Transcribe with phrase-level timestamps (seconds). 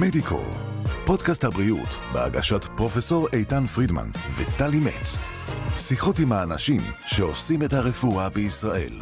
[0.00, 0.40] מדיקו,
[1.06, 5.18] פודקאסט הבריאות בהגשת פרופסור איתן פרידמן וטלי מצ.
[5.76, 9.00] שיחות עם האנשים שעושים את הרפואה בישראל.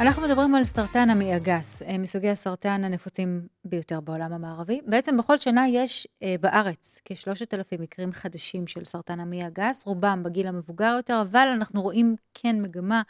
[0.00, 4.80] אנחנו מדברים על סרטן המעי הגס, אה, מסוגי הסרטן הנפוצים ביותר בעולם המערבי.
[4.86, 10.22] בעצם בכל שנה יש אה, בארץ כשלושת אלפים מקרים חדשים של סרטן המעי הגס, רובם
[10.22, 13.02] בגיל המבוגר יותר, אבל אנחנו רואים כן מגמה.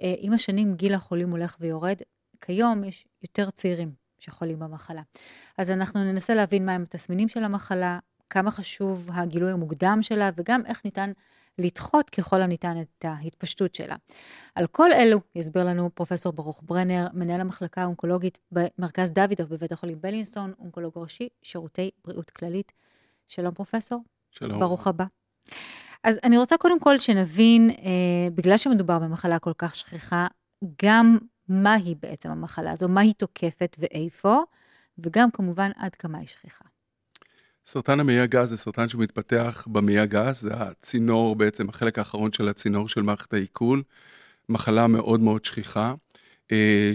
[0.00, 1.96] אה, עם השנים גיל החולים הולך ויורד.
[2.40, 5.02] כיום יש יותר צעירים שחולים במחלה.
[5.58, 7.98] אז אנחנו ננסה להבין מהם התסמינים של המחלה,
[8.30, 11.12] כמה חשוב הגילוי המוקדם שלה, וגם איך ניתן
[11.58, 13.96] לדחות ככל הניתן את ההתפשטות שלה.
[14.54, 19.98] על כל אלו יסביר לנו פרופסור ברוך ברנר, מנהל המחלקה האונקולוגית במרכז דוידוב בבית החולים
[20.00, 22.72] בלינסון, אונקולוג ראשי, שירותי בריאות כללית.
[23.28, 24.00] שלום פרופסור.
[24.30, 24.60] שלום.
[24.60, 25.04] ברוך הבא.
[26.04, 30.26] אז אני רוצה קודם כל שנבין, אה, בגלל שמדובר במחלה כל כך שכיחה,
[30.82, 31.18] גם
[31.50, 34.38] מהי בעצם המחלה הזו, מה היא תוקפת ואיפה,
[34.98, 36.64] וגם כמובן עד כמה היא שכיחה.
[37.66, 42.88] סרטן המעי הגס זה סרטן שמתפתח במעי הגס, זה הצינור בעצם, החלק האחרון של הצינור
[42.88, 43.82] של מערכת העיכול,
[44.48, 45.94] מחלה מאוד מאוד שכיחה,
[46.52, 46.92] אה,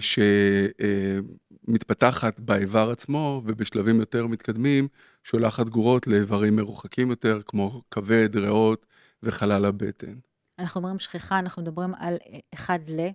[1.68, 4.88] שמתפתחת באיבר עצמו, ובשלבים יותר מתקדמים,
[5.24, 8.86] שולחת גורות לאיברים מרוחקים יותר, כמו כבד, ריאות
[9.24, 10.16] וחלל הבטן.
[10.60, 12.16] אנחנו אומרים שכיחה, אנחנו מדברים על
[12.54, 13.08] אחד ל...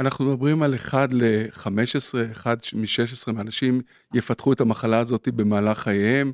[0.00, 3.80] אנחנו מדברים על 1 ל-15, 1 מ-16 מהאנשים
[4.14, 6.32] יפתחו את המחלה הזאת במהלך חייהם.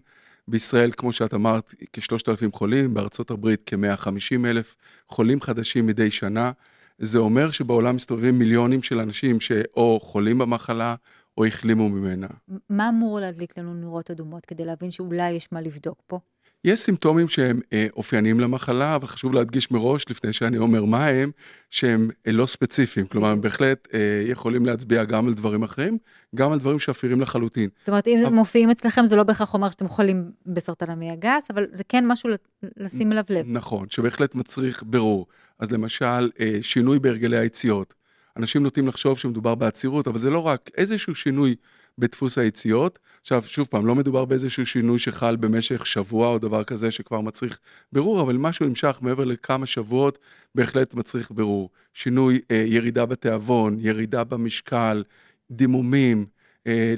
[0.48, 4.77] בישראל, כמו שאת אמרת, כ-3,000 חולים, בארצות הברית כ-150 אלף
[5.09, 6.53] חולים חדשים מדי שנה.
[6.98, 10.94] זה אומר שבעולם מסתובבים מיליונים של אנשים שאו חולים במחלה
[11.39, 12.27] או החלימו ממנה.
[12.70, 16.20] מה אמור להדליק לנו נורות אדומות כדי להבין שאולי יש מה לבדוק פה?
[16.64, 21.30] יש סימפטומים שהם אה, אופייניים למחלה, אבל חשוב להדגיש מראש, לפני שאני אומר מה הם,
[21.70, 23.06] שהם אה, לא ספציפיים.
[23.06, 25.98] כלומר, הם בהחלט אה, יכולים להצביע גם על דברים אחרים,
[26.34, 27.68] גם על דברים שאפירים לחלוטין.
[27.78, 28.34] זאת אומרת, אם אבל...
[28.34, 32.30] מופיעים אצלכם, זה לא בהכרח אומר שאתם חולים בסרטן המעי הגס, אבל זה כן משהו
[32.76, 33.47] לשים אליו לב.
[33.48, 35.26] נכון, שבהחלט מצריך בירור.
[35.58, 37.94] אז למשל, אה, שינוי בהרגלי היציאות.
[38.36, 41.54] אנשים נוטים לחשוב שמדובר בעצירות, אבל זה לא רק איזשהו שינוי
[41.98, 42.98] בדפוס היציאות.
[43.20, 47.58] עכשיו, שוב פעם, לא מדובר באיזשהו שינוי שחל במשך שבוע או דבר כזה שכבר מצריך
[47.92, 50.19] בירור, אבל משהו נמשך מעבר לכמה שבועות,
[50.54, 51.70] בהחלט מצריך בירור.
[51.94, 55.04] שינוי, אה, ירידה בתיאבון, ירידה במשקל,
[55.50, 56.26] דימומים.
[56.66, 56.94] אה,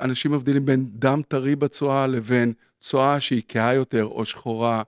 [0.00, 4.82] אנשים מבדילים בין דם טרי בצואה לבין צואה שהיא כהה יותר או שחורה.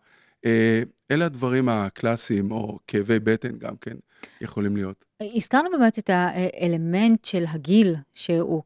[0.44, 3.96] אה, אלה הדברים הקלאסיים, או כאבי בטן גם כן,
[4.40, 5.04] יכולים להיות.
[5.20, 8.62] הזכרנו באמת את האלמנט של הגיל, שהוא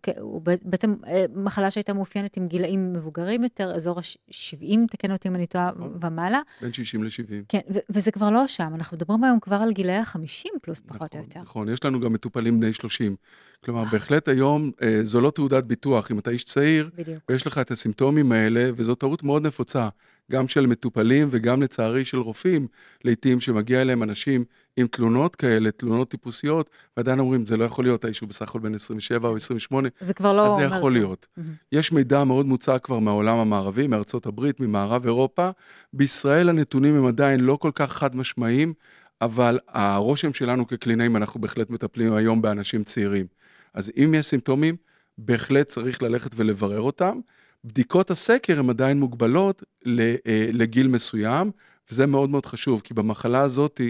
[0.62, 5.46] בעצם אה, מחלה שהייתה מאופיינת עם גילאים מבוגרים יותר, אזור ה-70, תקן אותי אם אני
[5.46, 5.98] טועה, נכון.
[6.02, 6.40] ומעלה.
[6.62, 7.10] בין 60 ל-70.
[7.48, 7.60] כן,
[7.90, 11.24] וזה כבר לא שם, אנחנו מדברים היום כבר על גילאי ה-50 פלוס, פחות נכון, או
[11.24, 11.40] יותר.
[11.40, 13.16] נכון, יש לנו גם מטופלים בני 30.
[13.64, 17.18] כלומר, בהחלט היום אה, זו לא תעודת ביטוח, אם אתה איש צעיר, בדיוק.
[17.28, 19.88] ויש לך את הסימפטומים האלה, וזו טעות מאוד נפוצה,
[20.32, 22.66] גם של מטופלים וגם לצערי של רופאים,
[23.04, 24.44] לעתים שמגיע אליהם אנשים
[24.76, 28.58] עם תלונות כאלה, תלונות טיפוסיות, ועדיין אומרים, זה לא יכול להיות, האיש הוא בסך הכל
[28.58, 29.88] בן 27 או 28.
[30.00, 30.46] זה כבר לא...
[30.46, 31.26] אז זה יכול להיות.
[31.26, 31.42] Mm-hmm.
[31.72, 35.50] יש מידע מאוד מוצק כבר מהעולם המערבי, מארצות הברית, ממערב אירופה.
[35.92, 38.74] בישראל הנתונים הם עדיין לא כל כך חד משמעיים,
[39.20, 43.26] אבל הרושם שלנו כקלינאים, אנחנו בהחלט מטפלים היום באנשים צעירים.
[43.74, 44.76] אז אם יש סימפטומים,
[45.18, 47.20] בהחלט צריך ללכת ולברר אותם.
[47.64, 50.14] בדיקות הסקר הן עדיין מוגבלות אה,
[50.52, 51.50] לגיל מסוים,
[51.90, 53.80] וזה מאוד מאוד חשוב, כי במחלה הזאת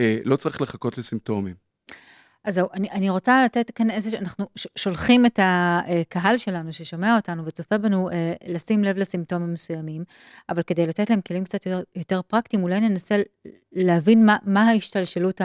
[0.00, 1.54] אה, לא צריך לחכות לסימפטומים.
[2.44, 7.46] אז זהו, אני, אני רוצה לתת כאן איזה, אנחנו שולחים את הקהל שלנו ששומע אותנו
[7.46, 10.04] וצופה בנו אה, לשים לב לסימפטומים מסוימים,
[10.48, 13.22] אבל כדי לתת להם כלים קצת יותר, יותר פרקטיים, אולי ננסה
[13.72, 15.40] להבין מה, מה ההשתלשלות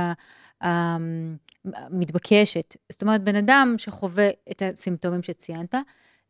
[0.62, 2.76] המתבקשת.
[2.92, 5.76] זאת אומרת, בן אדם שחווה את הסימפטומים שציינת,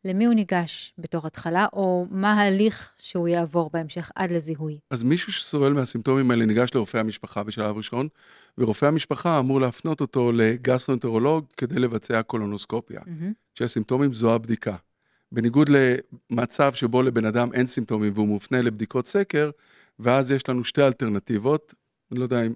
[0.06, 4.78] למי הוא ניגש בתור התחלה, או מה ההליך שהוא יעבור בהמשך עד לזיהוי?
[4.90, 8.08] אז מישהו שסובל מהסימפטומים האלה ניגש לרופא המשפחה בשלב ראשון,
[8.58, 13.00] ורופא המשפחה אמור להפנות אותו לגסטרואנטרולוג כדי לבצע קולונוסקופיה.
[13.00, 13.32] אמ-המ.
[13.54, 14.76] כשהסימפטומים זו הבדיקה.
[15.32, 19.50] בניגוד למצב שבו לבן אדם אין סימפטומים והוא מופנה לבדיקות סקר,
[19.98, 21.74] ואז יש לנו שתי אלטרנטיבות,
[22.10, 22.52] אני לא יודע אם...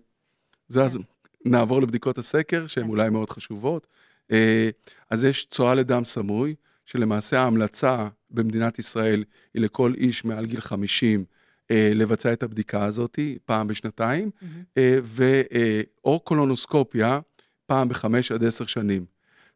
[0.68, 1.02] זה אז כן.
[1.50, 2.90] נעבור לבדיקות הסקר, שהן כן.
[2.90, 3.86] אולי מאוד חשובות.
[4.32, 4.70] אה,
[5.10, 6.54] אז יש צואה לדם סמוי,
[6.92, 11.24] שלמעשה ההמלצה במדינת ישראל היא לכל איש מעל גיל 50
[11.70, 14.46] אה, לבצע את הבדיקה הזאת פעם בשנתיים, mm-hmm.
[14.78, 17.20] אה, ו, אה, קולונוסקופיה
[17.66, 19.04] פעם בחמש עד עשר שנים.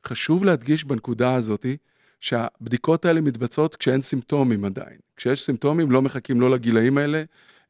[0.06, 1.66] חשוב להדגיש בנקודה הזאת
[2.20, 4.98] שהבדיקות האלה מתבצעות כשאין סימפטומים עדיין.
[5.16, 7.22] כשיש סימפטומים לא מחכים לא לגילאים האלה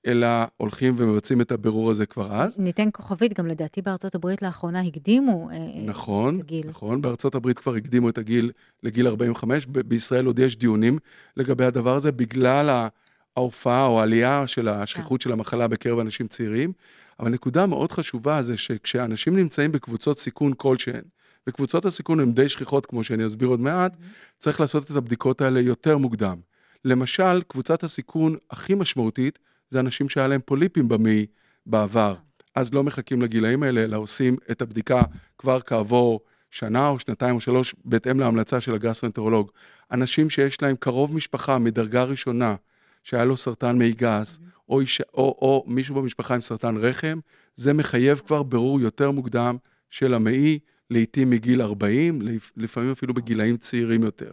[0.06, 2.58] אלא הולכים ומבצעים את הבירור הזה כבר אז.
[2.58, 5.56] ניתן כוכבית, גם לדעתי בארצות הברית לאחרונה הקדימו אה,
[5.86, 6.66] נכון, את הגיל.
[6.68, 8.50] נכון, בארצות הברית כבר הקדימו את הגיל
[8.82, 10.98] לגיל 45, ב- בישראל עוד יש דיונים
[11.36, 12.88] לגבי הדבר הזה, בגלל
[13.36, 16.72] ההופעה או העלייה של השכיחות של המחלה בקרב אנשים צעירים.
[17.20, 21.02] אבל נקודה מאוד חשובה זה שכשאנשים נמצאים בקבוצות סיכון כלשהן,
[21.46, 23.96] וקבוצות הסיכון הן די שכיחות, כמו שאני אסביר עוד מעט,
[24.38, 26.36] צריך לעשות את הבדיקות האלה יותר מוקדם.
[26.84, 29.38] למשל, קבוצת הסיכון הכי משמעותית
[29.74, 31.26] זה אנשים שהיה להם פוליפים במעי
[31.66, 32.14] בעבר.
[32.54, 35.02] אז לא מחכים לגילאים האלה, אלא עושים את הבדיקה
[35.38, 39.50] כבר כעבור שנה או שנתיים או שלוש, בהתאם להמלצה של הגסטרואנטרולוג.
[39.92, 42.54] אנשים שיש להם קרוב משפחה מדרגה ראשונה,
[43.02, 47.18] שהיה לו סרטן מעי גס, או, איש, או, או מישהו במשפחה עם סרטן רחם,
[47.56, 49.56] זה מחייב כבר בירור יותר מוקדם
[49.90, 50.58] של המעי,
[50.90, 54.32] לעתים מגיל 40, לפ- לפעמים אפילו בגילאים צעירים יותר.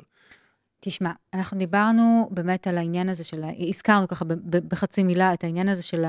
[0.84, 5.84] תשמע, אנחנו דיברנו באמת על העניין הזה של, הזכרנו ככה בחצי מילה את העניין הזה
[5.84, 6.04] של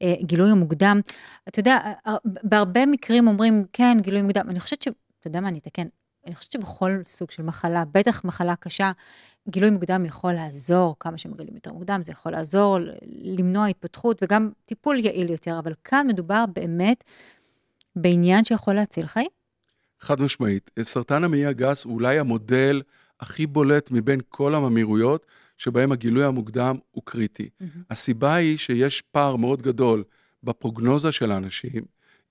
[0.00, 1.00] הגילוי המוקדם.
[1.48, 1.78] אתה יודע,
[2.24, 4.50] בהרבה מקרים אומרים, כן, גילוי מוקדם.
[4.50, 4.88] אני חושבת ש...
[5.20, 5.86] אתה יודע מה, אני אתקן.
[6.26, 8.92] אני חושבת שבכל סוג של מחלה, בטח מחלה קשה,
[9.48, 12.78] גילוי מוקדם יכול לעזור, כמה שמגלים יותר מוקדם, זה יכול לעזור,
[13.22, 17.04] למנוע התפתחות וגם טיפול יעיל יותר, אבל כאן מדובר באמת
[17.96, 19.28] בעניין שיכול להציל חיים.
[20.00, 20.70] חד משמעית.
[20.82, 22.82] סרטן המעי הגס הוא אולי המודל
[23.20, 25.26] הכי בולט מבין כל הממאירויות,
[25.56, 27.48] שבהם הגילוי המוקדם הוא קריטי.
[27.90, 30.04] הסיבה היא שיש פער מאוד גדול
[30.42, 31.82] בפרוגנוזה של האנשים,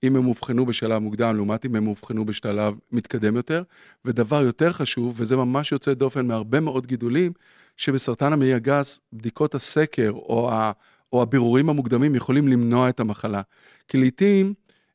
[0.02, 3.62] אם הם אובחנו בשלב מוקדם, לעומת אם הם אובחנו בשלב מתקדם יותר.
[4.04, 7.32] ודבר יותר חשוב, וזה ממש יוצא דופן מהרבה מאוד גידולים,
[7.76, 10.72] שבסרטן המעי הגס, בדיקות הסקר או, ה,
[11.12, 13.42] או הבירורים המוקדמים יכולים למנוע את המחלה.
[13.88, 14.54] כי לעתים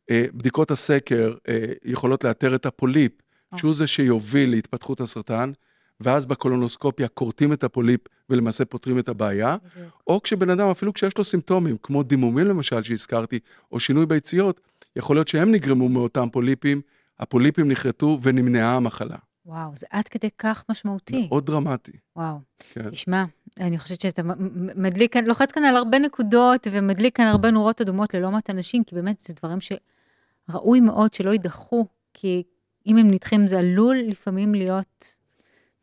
[0.09, 3.11] אה, בדיקות הסקר אה, יכולות לאתר את הפוליפ,
[3.55, 5.51] שהוא זה שיוביל להתפתחות הסרטן,
[6.03, 9.57] ואז בקולונוסקופיה כורתים את הפוליפ ולמעשה פותרים את הבעיה,
[10.07, 13.39] או כשבן אדם, אפילו כשיש לו סימפטומים, כמו דימומים למשל שהזכרתי,
[13.71, 14.61] או שינוי ביציות,
[14.95, 16.81] יכול להיות שהם נגרמו מאותם פוליפים,
[17.19, 19.17] הפוליפים נכרתו ונמנעה המחלה.
[19.45, 21.27] וואו, זה עד כדי כך משמעותי.
[21.27, 21.91] מאוד דרמטי.
[22.15, 22.37] וואו.
[22.73, 22.89] כן.
[22.89, 23.23] תשמע,
[23.59, 24.21] אני חושבת שאתה
[24.75, 28.83] מדליק כאן, לוחץ כאן על הרבה נקודות ומדליק כאן הרבה נורות אדומות ללא מעט אנשים,
[28.83, 32.43] כי באמת זה דברים שראוי מאוד שלא יידחו, כי
[32.87, 35.17] אם הם נדחים זה עלול לפעמים להיות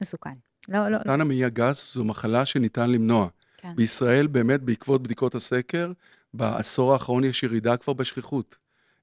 [0.03, 0.35] מסוכן.
[0.69, 0.99] לא, לא, לא.
[0.99, 3.29] סרטן המעי הגס זו מחלה שניתן למנוע.
[3.57, 3.73] כן.
[3.77, 5.93] בישראל, באמת, בעקבות בדיקות הסקר,
[6.35, 8.57] בעשור האחרון יש ירידה כבר בשכיחות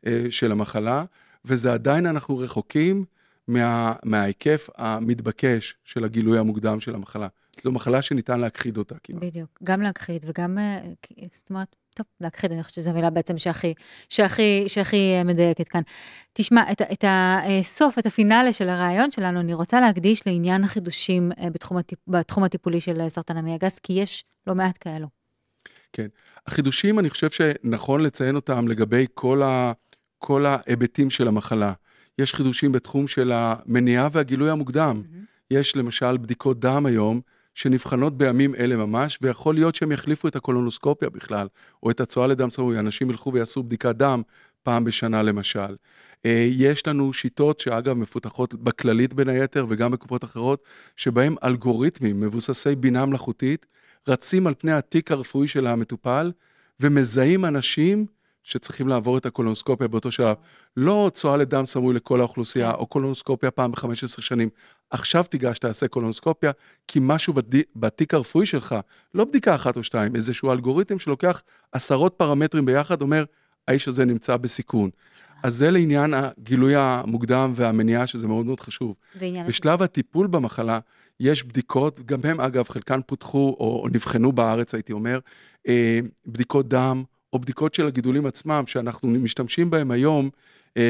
[0.05, 1.05] אה, של המחלה,
[1.45, 3.05] וזה עדיין אנחנו רחוקים
[3.47, 7.27] מה, מההיקף המתבקש של הגילוי המוקדם של המחלה.
[7.63, 9.23] זו מחלה שניתן להכחיד אותה כמעט.
[9.23, 10.81] בדיוק, גם להכחיד וגם, אה,
[11.31, 13.73] זאת אומרת, טוב, להכחיד, אני חושבת שזו המילה בעצם שהכי,
[14.09, 15.81] שהכי, שהכי אה, מדייקת כאן.
[16.33, 21.49] תשמע, את, את הסוף, את הפינאלה של הרעיון שלנו, אני רוצה להקדיש לעניין החידושים אה,
[21.49, 25.07] בתחום, הטיפ, בתחום הטיפולי של אה, סרטן המעי הגס, כי יש לא מעט כאלו.
[25.94, 26.07] כן.
[26.47, 29.71] החידושים, אני חושב שנכון לציין אותם לגבי כל, ה,
[30.17, 31.73] כל ההיבטים של המחלה.
[32.19, 35.01] יש חידושים בתחום של המניעה והגילוי המוקדם.
[35.51, 37.21] יש למשל בדיקות דם היום,
[37.57, 41.48] שנבחנות בימים אלה ממש, ויכול להיות שהם יחליפו את הקולונוסקופיה בכלל,
[41.83, 42.80] או את הצואה לדם סמוי.
[42.80, 44.21] אנשים ילכו ויעשו בדיקת דם
[44.63, 45.75] פעם בשנה למשל.
[46.25, 50.63] אה, יש לנו שיטות שאגב מפותחות בכללית בין היתר וגם בקופות אחרות,
[50.95, 53.65] שבהם אלגוריתמים מבוססי בינה מלאכותית
[54.07, 56.31] רצים על פני התיק הרפואי של המטופל
[56.80, 58.06] ומזהים אנשים
[58.44, 60.36] שצריכים לעבור את הקולונוסקופיה באותו שלב.
[60.77, 64.50] לא צואה לדם סמוי לכל האוכלוסייה, או קולונוסקופיה פעם ב-15 שנים.
[64.92, 66.51] עכשיו תיגש, תעשה קולונוסקופיה,
[66.88, 68.76] כי משהו בדי, בתיק הרפואי שלך,
[69.14, 73.23] לא בדיקה אחת או שתיים, איזשהו אלגוריתם שלוקח עשרות פרמטרים ביחד, אומר,
[73.68, 74.90] האיש הזה נמצא בסיכון.
[75.44, 78.95] אז זה לעניין הגילוי המוקדם והמניעה, שזה מאוד מאוד חשוב.
[79.47, 80.80] בשלב הטיפול במחלה,
[81.19, 85.19] יש בדיקות, גם הם אגב, חלקן פותחו או, או נבחנו בארץ, הייתי אומר,
[85.68, 90.30] אה, בדיקות דם, או בדיקות של הגידולים עצמם, שאנחנו משתמשים בהם היום,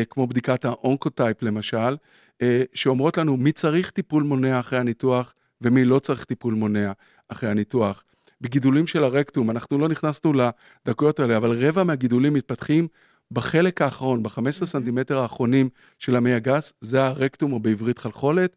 [0.10, 1.98] כמו בדיקת ה Oncotype למשל,
[2.42, 6.92] אה, שאומרות לנו מי צריך טיפול מונע אחרי הניתוח ומי לא צריך טיפול מונע
[7.30, 8.04] אחרי הניתוח.
[8.42, 12.88] בגידולים של הרקטום, אנחנו לא נכנסנו לדקויות האלה, אבל רבע מהגידולים מתפתחים
[13.32, 18.56] בחלק האחרון, ב-15 סנטימטר האחרונים של המעי הגס, זה הרקטום או בעברית חלחולת.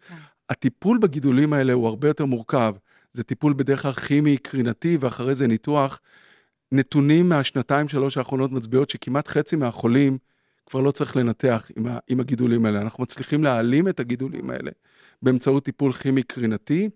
[0.51, 2.75] הטיפול בגידולים האלה הוא הרבה יותר מורכב.
[3.13, 6.01] זה טיפול בדרך כלל כימי, קרינתי, ואחרי זה ניתוח.
[6.73, 10.19] נתונים מהשנתיים, שלוש האחרונות מצביעות שכמעט חצי מהחולים
[10.71, 12.81] כבר לא צריך לנתח עם, ה, עם הגידולים האלה.
[12.81, 14.71] אנחנו מצליחים להעלים את הגידולים האלה
[15.23, 16.89] באמצעות טיפול כימי קרינתי,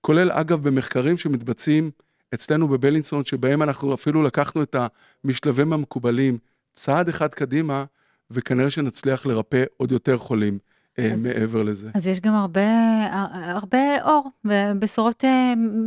[0.00, 1.90] כולל אגב במחקרים שמתבצעים
[2.34, 4.76] אצלנו בבלינסון, שבהם אנחנו אפילו לקחנו את
[5.24, 6.38] המשלבים המקובלים
[6.74, 7.84] צעד אחד קדימה,
[8.30, 10.58] וכנראה שנצליח לרפא עוד יותר חולים
[11.12, 11.90] אז, מעבר לזה.
[11.94, 12.60] אז יש גם הרבה,
[13.32, 15.24] הרבה אור ובשורות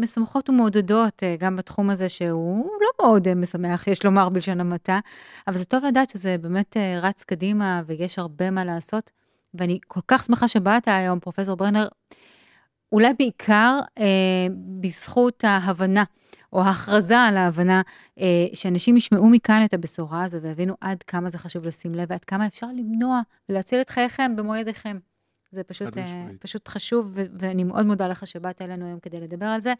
[0.01, 4.99] משמחות ומעודדות, גם בתחום הזה שהוא לא מאוד משמח, יש לומר בלשון המעטה,
[5.47, 9.11] אבל זה טוב לדעת שזה באמת רץ קדימה ויש הרבה מה לעשות,
[9.53, 11.87] ואני כל כך שמחה שבאת היום, פרופסור ברנר,
[12.93, 14.47] אולי בעיקר אה,
[14.81, 16.03] בזכות ההבנה.
[16.53, 17.81] או ההכרזה על ההבנה,
[18.19, 22.25] אה, שאנשים ישמעו מכאן את הבשורה הזו ויבינו עד כמה זה חשוב לשים לב ועד
[22.25, 24.97] כמה אפשר למנוע ולהציל את חייכם במו ידיכם.
[25.51, 29.45] זה פשוט, אה, פשוט חשוב, ו- ואני מאוד מודה לך שבאת אלינו היום כדי לדבר
[29.45, 29.73] על זה.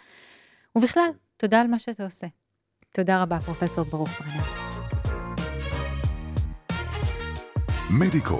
[0.75, 2.27] ובכלל, תודה על מה שאתה עושה.
[2.93, 4.43] תודה רבה, פרופ' ברוך ברנר.
[7.89, 8.39] מדיקו,